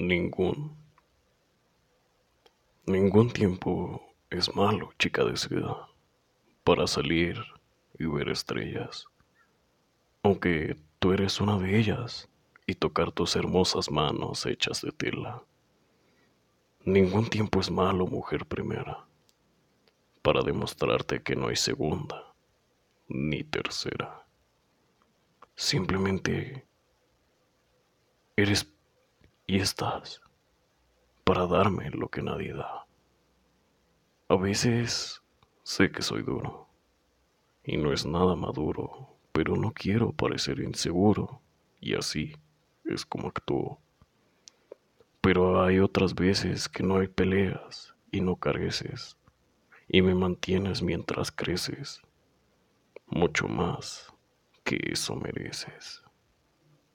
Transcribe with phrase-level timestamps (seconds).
[0.00, 0.76] Ningún.
[2.86, 5.88] Ningún tiempo es malo, chica deseada,
[6.62, 7.42] para salir
[7.98, 9.06] y ver estrellas.
[10.22, 12.28] Aunque tú eres una de ellas
[12.64, 15.42] y tocar tus hermosas manos hechas de tela.
[16.84, 19.04] Ningún tiempo es malo, mujer primera,
[20.22, 22.34] para demostrarte que no hay segunda
[23.08, 24.24] ni tercera.
[25.56, 26.64] Simplemente
[28.36, 28.77] eres
[29.48, 30.20] y estás
[31.24, 32.86] para darme lo que nadie da.
[34.28, 35.22] A veces
[35.62, 36.68] sé que soy duro
[37.64, 41.40] y no es nada maduro, pero no quiero parecer inseguro
[41.80, 42.36] y así
[42.84, 43.80] es como actúo.
[45.22, 49.16] Pero hay otras veces que no hay peleas y no careces
[49.88, 52.02] y me mantienes mientras creces,
[53.06, 54.12] mucho más
[54.62, 56.02] que eso mereces.